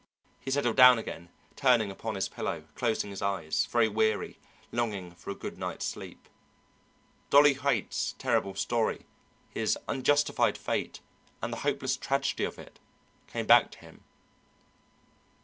[0.39, 4.39] He settled down again, turning upon his pillow, closing his eyes, very weary,
[4.71, 6.27] longing for a good night's sleep.
[7.29, 9.05] Dolly Haight's terrible story,
[9.51, 11.01] his unjustified fate,
[11.39, 12.79] and the hopeless tragedy of it,
[13.27, 14.03] came back to him.